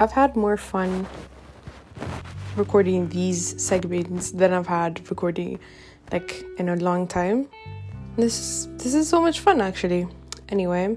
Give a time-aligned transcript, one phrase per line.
[0.00, 1.06] I've had more fun
[2.56, 5.58] recording these segments than I've had recording
[6.12, 7.48] like in a long time.
[8.16, 10.06] This is this is so much fun actually.
[10.48, 10.96] Anyway,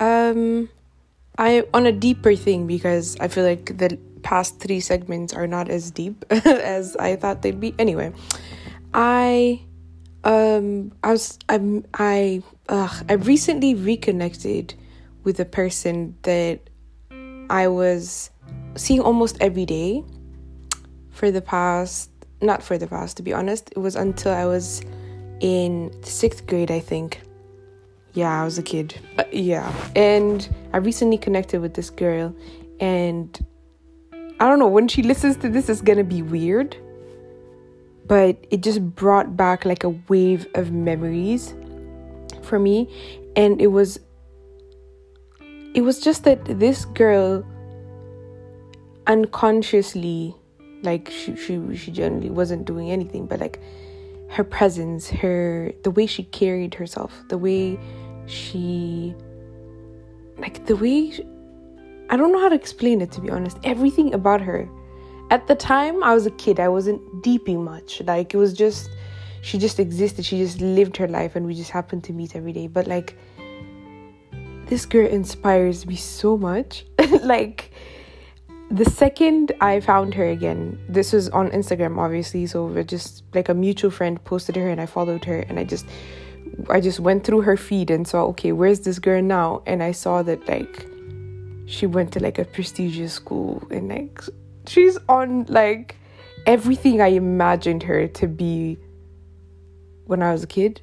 [0.00, 0.68] um
[1.36, 5.68] I on a deeper thing because I feel like the past three segments are not
[5.68, 7.74] as deep as I thought they'd be.
[7.78, 8.12] Anyway,
[8.94, 9.60] I
[10.24, 14.74] um I was I'm I I recently reconnected
[15.24, 16.70] with a person that
[17.50, 18.30] I was
[18.76, 20.04] seeing almost every day
[21.10, 23.70] for the past not for the past to be honest.
[23.70, 24.82] It was until i was
[25.40, 27.20] in sixth grade i think.
[28.12, 28.98] Yeah i was a kid.
[29.18, 29.72] Uh, yeah.
[29.96, 32.34] And i recently connected with this girl
[32.80, 33.44] and
[34.40, 36.76] i don't know when she listens to this it's gonna be weird.
[38.06, 41.54] But it just brought back like a wave of memories
[42.42, 42.92] for me.
[43.34, 43.98] And it was
[45.74, 47.44] it was just that this girl
[49.06, 50.34] unconsciously
[50.82, 53.60] like she she she generally wasn't doing anything but like
[54.30, 57.78] her presence her the way she carried herself the way
[58.26, 59.14] she
[60.38, 61.24] like the way she,
[62.10, 63.58] I don't know how to explain it to be honest.
[63.64, 64.68] Everything about her.
[65.30, 66.60] At the time I was a kid.
[66.60, 68.02] I wasn't deeping much.
[68.02, 68.90] Like it was just
[69.42, 70.24] she just existed.
[70.24, 72.66] She just lived her life and we just happened to meet every day.
[72.66, 73.16] But like
[74.66, 76.84] this girl inspires me so much
[77.22, 77.70] like
[78.70, 82.46] the second I found her again, this was on Instagram, obviously.
[82.46, 85.64] So we're just like a mutual friend posted her, and I followed her, and I
[85.64, 85.86] just,
[86.68, 89.62] I just went through her feed and saw, okay, where's this girl now?
[89.66, 90.86] And I saw that like,
[91.66, 94.20] she went to like a prestigious school, and like,
[94.66, 95.96] she's on like
[96.46, 98.78] everything I imagined her to be
[100.06, 100.80] when I was a kid,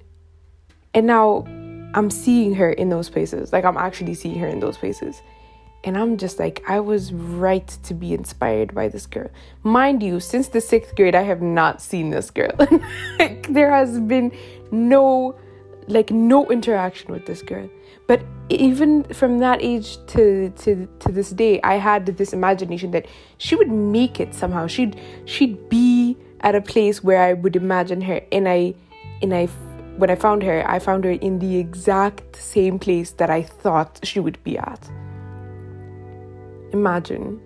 [0.93, 1.45] and now
[1.93, 3.51] I'm seeing her in those places.
[3.53, 5.21] Like I'm actually seeing her in those places
[5.83, 9.29] and I'm just like, I was right to be inspired by this girl.
[9.63, 12.51] Mind you, since the sixth grade, I have not seen this girl.
[13.19, 14.31] like, there has been
[14.71, 15.35] no,
[15.87, 17.67] like, no interaction with this girl.
[18.07, 23.07] But even from that age to, to, to this day, I had this imagination that
[23.37, 24.67] she would make it somehow.
[24.67, 28.21] She'd, she'd be at a place where I would imagine her.
[28.31, 28.75] And I,
[29.23, 29.47] and I,
[30.01, 33.99] when I found her, I found her in the exact same place that I thought
[34.01, 34.89] she would be at.
[36.73, 37.39] Imagine.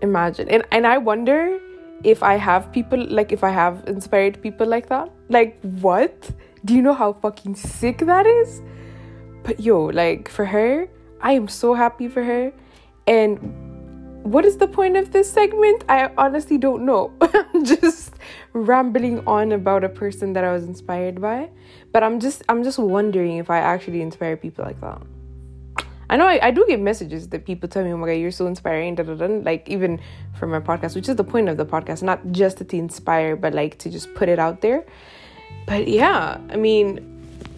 [0.00, 0.48] Imagine.
[0.48, 1.58] And and i wonder
[2.04, 5.10] if i have people like if i have inspired people like that.
[5.28, 6.30] Like what?
[6.64, 8.62] Do you know how fucking sick that is?
[9.42, 10.88] But yo like for her
[11.20, 12.52] i am so happy for her.
[13.08, 13.38] And
[14.22, 15.84] what is the point of this segment?
[15.88, 17.12] I honestly don't know.
[17.20, 18.14] I'm just
[18.52, 21.48] rambling on about a person that i was inspired by
[21.92, 25.00] but i'm just i'm just wondering if i actually inspire people like that
[26.12, 28.30] I know I, I do get messages that people tell me, oh my god, you're
[28.30, 29.98] so inspiring, da, da, da, like even
[30.34, 33.54] from my podcast, which is the point of the podcast, not just to inspire, but
[33.54, 34.84] like to just put it out there.
[35.66, 37.00] But yeah, I mean,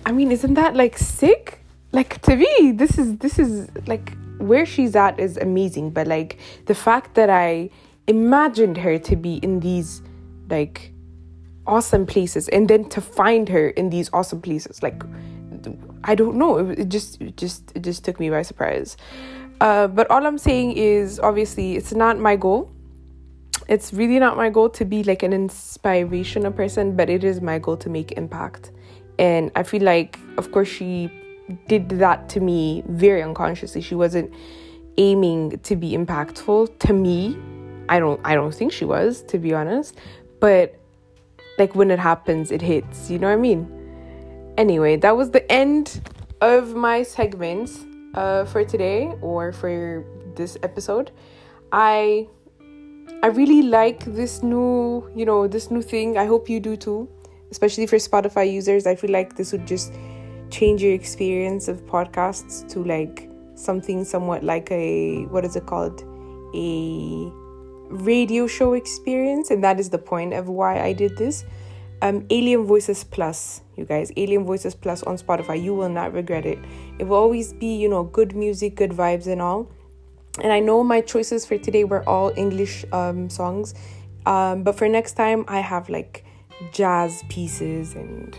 [0.06, 1.64] I mean, isn't that like sick?
[1.90, 6.38] Like to me, this is this is like where she's at is amazing, but like
[6.66, 7.70] the fact that I
[8.06, 10.00] imagined her to be in these
[10.58, 10.92] like
[11.66, 15.02] awesome places and then to find her in these awesome places like
[16.04, 16.58] I don't know.
[16.58, 18.96] It, just it just it just took me by surprise.
[19.60, 22.70] Uh, but all I'm saying is obviously it's not my goal.
[23.68, 27.58] It's really not my goal to be like an inspirational person, but it is my
[27.58, 28.72] goal to make impact.
[29.18, 31.10] And I feel like, of course, she
[31.68, 33.80] did that to me very unconsciously.
[33.80, 34.34] She wasn't
[34.98, 37.38] aiming to be impactful to me.
[37.88, 39.96] I don't I don't think she was, to be honest.
[40.44, 40.74] But
[41.56, 43.10] like when it happens, it hits.
[43.10, 43.62] You know what I mean?
[44.58, 46.02] Anyway, that was the end
[46.42, 47.80] of my segments
[48.12, 50.04] uh, for today or for
[50.36, 51.12] this episode.
[51.72, 52.28] I
[53.22, 56.18] I really like this new, you know, this new thing.
[56.18, 57.08] I hope you do too,
[57.50, 58.86] especially for Spotify users.
[58.86, 59.94] I feel like this would just
[60.50, 66.04] change your experience of podcasts to like something somewhat like a what is it called?
[66.54, 67.43] A
[67.94, 71.44] radio show experience, and that is the point of why I did this
[72.04, 74.12] um, Alien Voices Plus, you guys.
[74.16, 75.62] Alien Voices Plus on Spotify.
[75.62, 76.58] You will not regret it.
[76.98, 79.70] It will always be, you know, good music, good vibes, and all.
[80.42, 83.74] And I know my choices for today were all English um, songs,
[84.26, 86.24] um, but for next time, I have like
[86.72, 88.36] jazz pieces and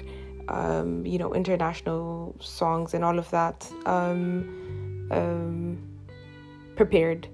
[0.47, 5.77] um, you know international songs and all of that um, um,
[6.75, 7.27] prepared.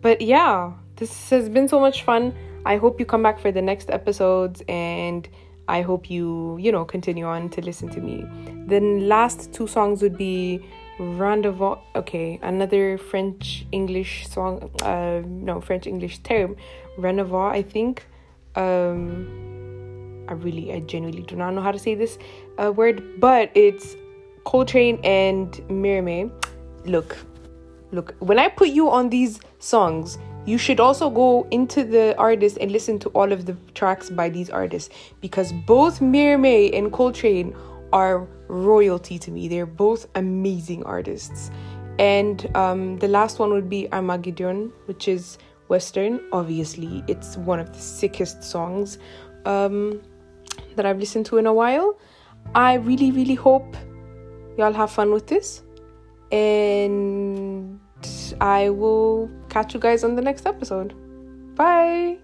[0.00, 0.72] But yeah,
[1.02, 2.32] this has been so much fun.
[2.64, 5.28] I hope you come back for the next episodes and
[5.66, 8.24] I hope you, you know, continue on to listen to me.
[8.68, 10.64] The last two songs would be
[11.00, 11.74] Rendezvous.
[11.96, 14.70] Okay, another French English song.
[14.82, 16.54] Uh, no, French English term.
[16.96, 18.06] Rendezvous, I think.
[18.54, 22.16] Um, I really, I genuinely do not know how to say this
[22.62, 23.96] uh, word, but it's
[24.44, 26.30] Coltrane and Mirame.
[26.84, 27.16] Look,
[27.90, 28.14] look.
[28.20, 32.72] When I put you on these songs, you should also go into the artist and
[32.72, 37.54] listen to all of the tracks by these artists because both Mirame and Coltrane
[37.92, 39.48] are royalty to me.
[39.48, 41.50] They're both amazing artists.
[41.98, 46.20] And um, the last one would be Armageddon, which is Western.
[46.32, 48.98] Obviously, it's one of the sickest songs
[49.44, 50.00] um,
[50.74, 51.98] that I've listened to in a while.
[52.54, 53.76] I really, really hope
[54.56, 55.62] y'all have fun with this.
[56.32, 57.78] And
[58.40, 60.94] I will catch you guys on the next episode.
[61.54, 62.18] Bye.